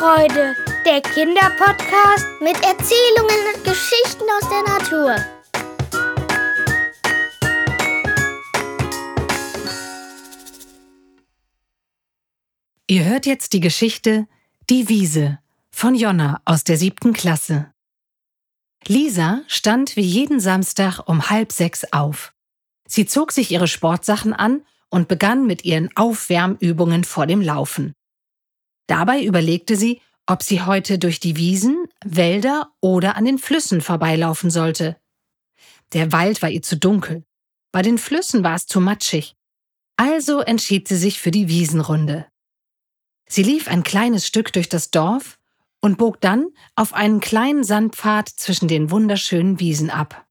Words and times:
Wiesenfreude, 0.00 0.56
der 0.86 1.02
Kinderpodcast 1.02 2.26
mit 2.40 2.54
Erzählungen 2.64 3.54
und 3.54 3.64
Geschichten 3.64 4.24
aus 4.38 4.48
der 4.48 4.62
Natur. 4.72 5.16
Ihr 12.86 13.04
hört 13.04 13.26
jetzt 13.26 13.52
die 13.52 13.60
Geschichte 13.60 14.26
Die 14.70 14.88
Wiese 14.88 15.38
von 15.70 15.94
Jonna 15.94 16.40
aus 16.46 16.64
der 16.64 16.78
siebten 16.78 17.12
Klasse. 17.12 17.70
Lisa 18.86 19.42
stand 19.48 19.96
wie 19.96 20.00
jeden 20.00 20.40
Samstag 20.40 21.00
um 21.06 21.28
halb 21.28 21.52
sechs 21.52 21.84
auf. 21.92 22.32
Sie 22.86 23.04
zog 23.04 23.32
sich 23.32 23.50
ihre 23.50 23.68
Sportsachen 23.68 24.32
an 24.32 24.62
und 24.88 25.08
begann 25.08 25.46
mit 25.46 25.66
ihren 25.66 25.94
Aufwärmübungen 25.94 27.04
vor 27.04 27.26
dem 27.26 27.42
Laufen. 27.42 27.94
Dabei 28.90 29.22
überlegte 29.22 29.76
sie, 29.76 30.00
ob 30.26 30.42
sie 30.42 30.62
heute 30.62 30.98
durch 30.98 31.20
die 31.20 31.36
Wiesen, 31.36 31.86
Wälder 32.04 32.72
oder 32.80 33.14
an 33.14 33.24
den 33.24 33.38
Flüssen 33.38 33.82
vorbeilaufen 33.82 34.50
sollte. 34.50 34.96
Der 35.92 36.10
Wald 36.10 36.42
war 36.42 36.50
ihr 36.50 36.62
zu 36.62 36.76
dunkel. 36.76 37.24
Bei 37.70 37.82
den 37.82 37.98
Flüssen 37.98 38.42
war 38.42 38.56
es 38.56 38.66
zu 38.66 38.80
matschig. 38.80 39.36
Also 39.96 40.40
entschied 40.40 40.88
sie 40.88 40.96
sich 40.96 41.20
für 41.20 41.30
die 41.30 41.48
Wiesenrunde. 41.48 42.26
Sie 43.28 43.44
lief 43.44 43.68
ein 43.68 43.84
kleines 43.84 44.26
Stück 44.26 44.52
durch 44.52 44.68
das 44.68 44.90
Dorf 44.90 45.38
und 45.80 45.96
bog 45.96 46.20
dann 46.20 46.48
auf 46.74 46.92
einen 46.92 47.20
kleinen 47.20 47.62
Sandpfad 47.62 48.28
zwischen 48.28 48.66
den 48.66 48.90
wunderschönen 48.90 49.60
Wiesen 49.60 49.90
ab. 49.90 50.26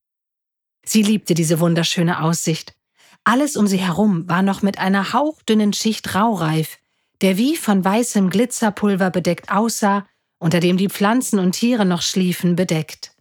Sie 0.84 1.02
liebte 1.02 1.34
diese 1.34 1.62
wunderschöne 1.62 2.22
Aussicht. 2.22 2.76
Alles 3.23 3.55
um 3.55 3.67
sie 3.67 3.80
herum 3.80 4.28
war 4.28 4.41
noch 4.41 4.62
mit 4.62 4.80
einer 4.80 5.14
hauchdünnen 5.14 5.72
Schicht 5.72 6.14
Raureif, 6.14 6.78
der 7.22 7.38
wie 7.38 7.56
von 7.56 7.84
weißem 7.84 8.30
Glitzerpulver 8.30 9.09
bedeckt 9.09 9.52
aussah, 9.52 10.08
unter 10.39 10.59
dem 10.59 10.78
die 10.78 10.89
Pflanzen 10.89 11.39
und 11.39 11.52
Tiere 11.52 11.86
noch 11.86 12.02
schliefen, 12.02 12.56
bedeckt. 12.56 13.14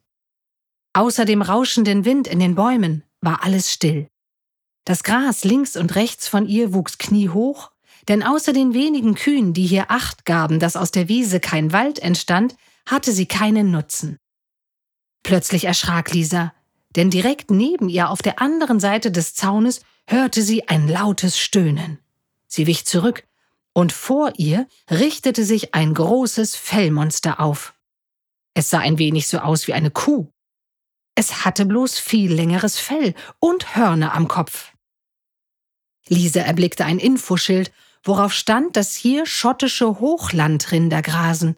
Außer 0.93 1.25
dem 1.25 1.43
rauschenden 1.43 2.05
Wind 2.05 2.27
in 2.27 2.39
den 2.39 2.55
Bäumen 2.55 3.05
war 3.21 3.45
alles 3.45 3.73
still. 3.73 4.09
Das 4.85 5.03
Gras 5.03 5.45
links 5.45 5.77
und 5.77 5.95
rechts 5.97 6.29
von 6.29 6.47
ihr 6.47 6.73
wuchs 6.73 6.99
kniehoch, 6.99 7.73
denn 8.09 8.23
außer 8.23 8.53
den 8.53 8.73
wenigen 8.73 9.15
Kühen, 9.15 9.53
die 9.53 9.67
hier 9.67 9.91
Acht 9.91 10.25
gaben, 10.25 10.61
dass 10.61 10.77
aus 10.77 10.91
der 10.91 11.09
Wiese 11.09 11.41
kein 11.41 11.73
Wald 11.73 11.99
entstand, 11.99 12.57
hatte 12.87 13.13
sie 13.13 13.27
keinen 13.27 13.71
Nutzen. 13.71 14.17
Plötzlich 15.23 15.65
erschrak 15.65 16.13
Lisa, 16.13 16.55
denn 16.97 17.11
direkt 17.11 17.51
neben 17.51 17.89
ihr 17.89 18.09
auf 18.09 18.23
der 18.23 18.41
anderen 18.41 18.81
Seite 18.81 19.11
des 19.13 19.35
Zaunes 19.35 19.83
hörte 20.07 20.43
sie 20.43 20.69
ein 20.69 20.89
lautes 20.89 21.39
Stöhnen. 21.39 21.99
Sie 22.47 22.67
wich 22.67 22.87
zurück, 22.87 23.28
und 23.79 23.93
vor 23.93 24.33
ihr 24.39 24.67
richtete 24.91 25.45
sich 25.45 25.73
ein 25.73 25.95
großes 25.95 26.57
Fellmonster 26.57 27.39
auf. 27.39 27.75
Es 28.53 28.71
sah 28.71 28.81
ein 28.81 28.99
wenig 28.99 29.29
so 29.29 29.39
aus 29.39 29.69
wie 29.69 29.73
eine 29.73 29.93
Kuh. 29.93 30.33
Es 31.15 31.45
hatte 31.45 31.65
bloß 31.65 31.97
viel 31.97 32.35
längeres 32.35 32.77
Fell 32.77 33.15
und 33.39 33.77
Hörner 33.77 34.15
am 34.15 34.27
Kopf. 34.27 34.73
Lisa 36.09 36.41
erblickte 36.41 36.87
ein 36.87 36.99
Infoschild, 36.99 37.71
worauf 38.03 38.33
stand, 38.33 38.75
dass 38.75 38.97
hier 38.97 39.27
schottische 39.27 40.01
Hochlandrinder 40.01 41.01
grasen. 41.01 41.55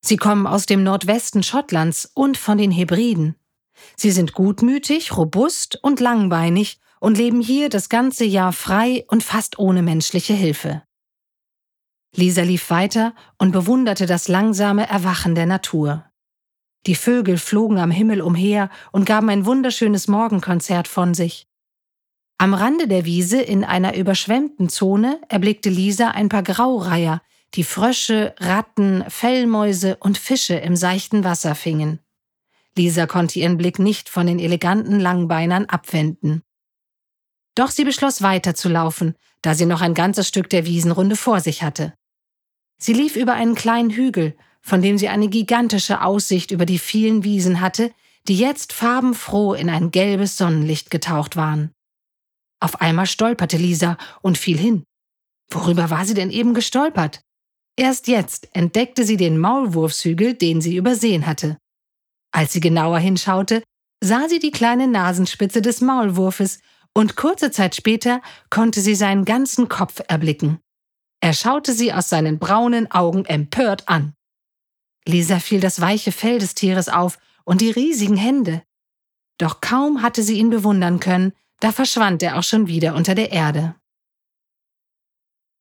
Sie 0.00 0.16
kommen 0.16 0.46
aus 0.46 0.64
dem 0.64 0.82
Nordwesten 0.82 1.42
Schottlands 1.42 2.10
und 2.14 2.38
von 2.38 2.56
den 2.56 2.70
Hebriden. 2.70 3.36
Sie 3.98 4.12
sind 4.12 4.32
gutmütig, 4.32 5.14
robust 5.14 5.78
und 5.82 6.00
langbeinig 6.00 6.80
und 7.00 7.18
leben 7.18 7.42
hier 7.42 7.68
das 7.68 7.90
ganze 7.90 8.24
Jahr 8.24 8.54
frei 8.54 9.04
und 9.08 9.22
fast 9.22 9.58
ohne 9.58 9.82
menschliche 9.82 10.32
Hilfe. 10.32 10.82
Lisa 12.14 12.42
lief 12.42 12.68
weiter 12.70 13.14
und 13.38 13.52
bewunderte 13.52 14.06
das 14.06 14.28
langsame 14.28 14.88
Erwachen 14.88 15.34
der 15.34 15.46
Natur. 15.46 16.04
Die 16.86 16.94
Vögel 16.94 17.38
flogen 17.38 17.78
am 17.78 17.90
Himmel 17.90 18.20
umher 18.20 18.68
und 18.90 19.06
gaben 19.06 19.30
ein 19.30 19.46
wunderschönes 19.46 20.08
Morgenkonzert 20.08 20.88
von 20.88 21.14
sich. 21.14 21.46
Am 22.38 22.54
Rande 22.54 22.88
der 22.88 23.04
Wiese 23.04 23.40
in 23.40 23.64
einer 23.64 23.94
überschwemmten 23.94 24.68
Zone 24.68 25.20
erblickte 25.28 25.70
Lisa 25.70 26.08
ein 26.08 26.28
paar 26.28 26.42
Graureiher, 26.42 27.22
die 27.54 27.64
Frösche, 27.64 28.34
Ratten, 28.38 29.04
Fellmäuse 29.08 29.96
und 29.96 30.18
Fische 30.18 30.54
im 30.54 30.74
seichten 30.74 31.22
Wasser 31.22 31.54
fingen. 31.54 32.00
Lisa 32.76 33.06
konnte 33.06 33.38
ihren 33.38 33.58
Blick 33.58 33.78
nicht 33.78 34.08
von 34.08 34.26
den 34.26 34.38
eleganten 34.38 34.98
Langbeinern 34.98 35.66
abwenden. 35.66 36.42
Doch 37.54 37.70
sie 37.70 37.84
beschloss 37.84 38.22
weiterzulaufen, 38.22 39.14
da 39.42 39.54
sie 39.54 39.66
noch 39.66 39.82
ein 39.82 39.94
ganzes 39.94 40.26
Stück 40.26 40.48
der 40.48 40.66
Wiesenrunde 40.66 41.16
vor 41.16 41.40
sich 41.40 41.62
hatte. 41.62 41.92
Sie 42.82 42.94
lief 42.94 43.14
über 43.14 43.34
einen 43.34 43.54
kleinen 43.54 43.90
Hügel, 43.90 44.36
von 44.60 44.82
dem 44.82 44.98
sie 44.98 45.08
eine 45.08 45.28
gigantische 45.28 46.02
Aussicht 46.02 46.50
über 46.50 46.66
die 46.66 46.80
vielen 46.80 47.22
Wiesen 47.22 47.60
hatte, 47.60 47.92
die 48.26 48.36
jetzt 48.36 48.72
farbenfroh 48.72 49.54
in 49.54 49.70
ein 49.70 49.92
gelbes 49.92 50.36
Sonnenlicht 50.36 50.90
getaucht 50.90 51.36
waren. 51.36 51.70
Auf 52.58 52.80
einmal 52.80 53.06
stolperte 53.06 53.56
Lisa 53.56 53.98
und 54.20 54.36
fiel 54.36 54.58
hin. 54.58 54.82
Worüber 55.52 55.90
war 55.90 56.04
sie 56.04 56.14
denn 56.14 56.32
eben 56.32 56.54
gestolpert? 56.54 57.20
Erst 57.76 58.08
jetzt 58.08 58.48
entdeckte 58.52 59.04
sie 59.04 59.16
den 59.16 59.38
Maulwurfshügel, 59.38 60.34
den 60.34 60.60
sie 60.60 60.76
übersehen 60.76 61.24
hatte. 61.24 61.58
Als 62.32 62.52
sie 62.52 62.60
genauer 62.60 62.98
hinschaute, 62.98 63.62
sah 64.02 64.28
sie 64.28 64.40
die 64.40 64.50
kleine 64.50 64.88
Nasenspitze 64.88 65.62
des 65.62 65.82
Maulwurfes 65.82 66.58
und 66.94 67.14
kurze 67.14 67.52
Zeit 67.52 67.76
später 67.76 68.22
konnte 68.50 68.80
sie 68.80 68.96
seinen 68.96 69.24
ganzen 69.24 69.68
Kopf 69.68 70.00
erblicken. 70.08 70.58
Er 71.22 71.34
schaute 71.34 71.72
sie 71.72 71.92
aus 71.92 72.08
seinen 72.08 72.40
braunen 72.40 72.90
Augen 72.90 73.24
empört 73.24 73.88
an. 73.88 74.14
Lisa 75.06 75.38
fiel 75.38 75.60
das 75.60 75.80
weiche 75.80 76.10
Fell 76.10 76.40
des 76.40 76.54
Tieres 76.54 76.88
auf 76.88 77.18
und 77.44 77.60
die 77.60 77.70
riesigen 77.70 78.16
Hände. 78.16 78.62
Doch 79.38 79.60
kaum 79.60 80.02
hatte 80.02 80.24
sie 80.24 80.38
ihn 80.38 80.50
bewundern 80.50 80.98
können, 80.98 81.32
da 81.60 81.70
verschwand 81.70 82.24
er 82.24 82.38
auch 82.38 82.42
schon 82.42 82.66
wieder 82.66 82.96
unter 82.96 83.14
der 83.14 83.30
Erde. 83.30 83.76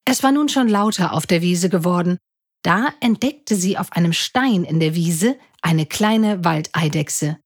Es 0.03 0.23
war 0.23 0.31
nun 0.31 0.49
schon 0.49 0.67
lauter 0.67 1.13
auf 1.13 1.27
der 1.27 1.43
Wiese 1.43 1.69
geworden. 1.69 2.17
Da 2.63 2.89
entdeckte 2.99 3.55
sie 3.55 3.77
auf 3.77 3.91
einem 3.91 4.13
Stein 4.13 4.63
in 4.63 4.79
der 4.79 4.95
Wiese 4.95 5.37
eine 5.61 5.85
kleine 5.85 6.43
Waldeidechse. 6.43 7.37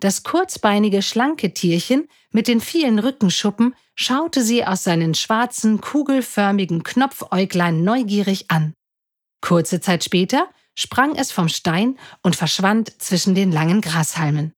Das 0.00 0.22
kurzbeinige, 0.22 1.02
schlanke 1.02 1.54
Tierchen 1.54 2.08
mit 2.30 2.48
den 2.48 2.60
vielen 2.60 2.98
Rückenschuppen 2.98 3.74
schaute 3.94 4.42
sie 4.42 4.64
aus 4.64 4.84
seinen 4.84 5.14
schwarzen, 5.14 5.80
kugelförmigen 5.80 6.82
Knopfäuglein 6.82 7.82
neugierig 7.82 8.50
an. 8.50 8.74
Kurze 9.40 9.80
Zeit 9.80 10.04
später 10.04 10.50
sprang 10.74 11.16
es 11.16 11.32
vom 11.32 11.48
Stein 11.48 11.98
und 12.22 12.36
verschwand 12.36 13.00
zwischen 13.00 13.34
den 13.34 13.50
langen 13.50 13.80
Grashalmen. 13.80 14.52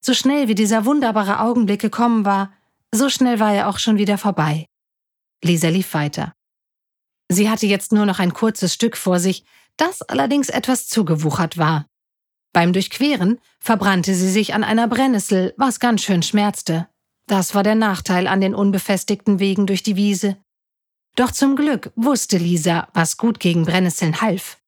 So 0.00 0.14
schnell 0.14 0.46
wie 0.46 0.54
dieser 0.54 0.84
wunderbare 0.84 1.40
Augenblick 1.40 1.80
gekommen 1.80 2.24
war, 2.24 2.52
so 2.92 3.08
schnell 3.08 3.40
war 3.40 3.52
er 3.52 3.68
auch 3.68 3.78
schon 3.78 3.98
wieder 3.98 4.18
vorbei. 4.18 4.66
Lisa 5.42 5.68
lief 5.68 5.92
weiter. 5.94 6.32
Sie 7.28 7.50
hatte 7.50 7.66
jetzt 7.66 7.90
nur 7.92 8.06
noch 8.06 8.20
ein 8.20 8.32
kurzes 8.32 8.72
Stück 8.72 8.96
vor 8.96 9.18
sich, 9.18 9.44
das 9.76 10.02
allerdings 10.02 10.48
etwas 10.48 10.86
zugewuchert 10.86 11.58
war. 11.58 11.86
Beim 12.52 12.72
Durchqueren 12.72 13.38
verbrannte 13.58 14.14
sie 14.14 14.30
sich 14.30 14.54
an 14.54 14.64
einer 14.64 14.88
Brennnessel, 14.88 15.54
was 15.56 15.80
ganz 15.80 16.02
schön 16.02 16.22
schmerzte. 16.22 16.88
Das 17.26 17.54
war 17.54 17.62
der 17.62 17.74
Nachteil 17.74 18.26
an 18.26 18.40
den 18.40 18.54
unbefestigten 18.54 19.38
Wegen 19.38 19.66
durch 19.66 19.82
die 19.82 19.96
Wiese. 19.96 20.36
Doch 21.16 21.32
zum 21.32 21.56
Glück 21.56 21.92
wusste 21.96 22.38
Lisa, 22.38 22.88
was 22.94 23.16
gut 23.16 23.40
gegen 23.40 23.64
Brennnesseln 23.64 24.20
half. 24.20 24.58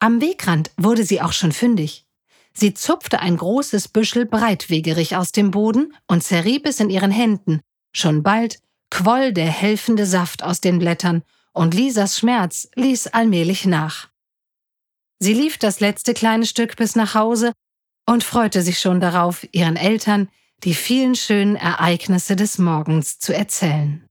Am 0.00 0.20
Wegrand 0.20 0.70
wurde 0.76 1.04
sie 1.04 1.20
auch 1.20 1.32
schon 1.32 1.52
fündig. 1.52 2.06
Sie 2.52 2.74
zupfte 2.74 3.20
ein 3.20 3.36
großes 3.36 3.88
Büschel 3.88 4.26
breitwegerig 4.26 5.14
aus 5.14 5.32
dem 5.32 5.50
Boden 5.50 5.94
und 6.06 6.24
zerrieb 6.24 6.66
es 6.66 6.80
in 6.80 6.90
ihren 6.90 7.10
Händen. 7.10 7.60
Schon 7.92 8.22
bald 8.22 8.60
quoll 8.90 9.32
der 9.32 9.46
helfende 9.46 10.06
Saft 10.06 10.42
aus 10.42 10.60
den 10.60 10.78
Blättern 10.78 11.22
und 11.52 11.74
Lisas 11.74 12.18
Schmerz 12.18 12.68
ließ 12.74 13.08
allmählich 13.08 13.66
nach. 13.66 14.08
Sie 15.20 15.34
lief 15.34 15.58
das 15.58 15.80
letzte 15.80 16.14
kleine 16.14 16.46
Stück 16.46 16.76
bis 16.76 16.94
nach 16.94 17.14
Hause 17.14 17.52
und 18.06 18.24
freute 18.24 18.62
sich 18.62 18.78
schon 18.78 19.00
darauf, 19.00 19.46
ihren 19.52 19.76
Eltern 19.76 20.28
die 20.64 20.74
vielen 20.74 21.14
schönen 21.14 21.56
Ereignisse 21.56 22.34
des 22.34 22.58
Morgens 22.58 23.18
zu 23.18 23.32
erzählen. 23.32 24.04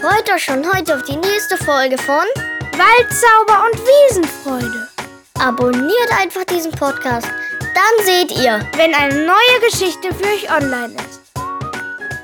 Freut 0.00 0.30
euch 0.34 0.44
schon 0.44 0.64
heute 0.72 0.96
auf 0.96 1.02
die 1.02 1.16
nächste 1.16 1.56
Folge 1.58 1.98
von 1.98 2.24
Waldzauber 2.72 3.66
und 3.66 3.80
Wiesenfreude. 3.80 4.88
Abonniert 5.38 6.12
einfach 6.20 6.44
diesen 6.44 6.72
Podcast, 6.72 7.28
dann 7.60 8.04
seht 8.04 8.30
ihr, 8.32 8.60
wenn 8.76 8.94
eine 8.94 9.26
neue 9.26 9.70
Geschichte 9.70 10.14
für 10.14 10.24
euch 10.24 10.50
online 10.50 10.94
ist. 10.94 11.25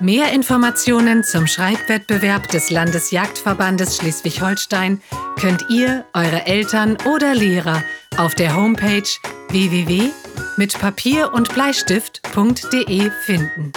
Mehr 0.03 0.33
Informationen 0.33 1.23
zum 1.23 1.47
Schreibwettbewerb 1.47 2.49
des 2.49 2.71
Landesjagdverbandes 2.71 3.99
Schleswig-Holstein 3.99 5.01
könnt 5.39 5.65
ihr, 5.71 6.05
eure 6.13 6.45
Eltern 6.45 6.99
oder 7.15 7.37
Lehrer 7.37 7.85
auf 8.17 8.35
der 8.35 8.57
Homepage 8.57 9.09
www.mitpapier 9.51 11.33
und 11.33 11.55
Bleistift.de 11.55 13.11
finden. 13.25 13.73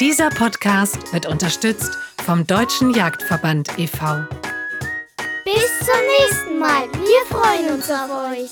Dieser 0.00 0.30
Podcast 0.30 1.12
wird 1.12 1.26
unterstützt 1.26 1.96
vom 2.24 2.44
Deutschen 2.44 2.92
Jagdverband 2.92 3.78
e.V. 3.78 4.24
Bis 5.44 5.78
zum 5.78 6.00
nächsten 6.18 6.58
Mal. 6.58 6.88
Wir 6.92 7.24
freuen 7.28 7.72
uns 7.72 7.88
auf 7.88 8.10
euch. 8.32 8.50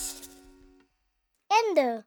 Ende. 1.71 2.05